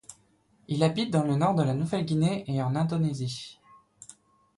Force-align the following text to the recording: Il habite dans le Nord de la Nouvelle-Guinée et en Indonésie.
Il 0.67 0.81
habite 0.81 1.11
dans 1.11 1.21
le 1.23 1.35
Nord 1.35 1.53
de 1.53 1.61
la 1.61 1.75
Nouvelle-Guinée 1.75 2.43
et 2.47 2.59
en 2.63 2.75
Indonésie. 2.75 3.59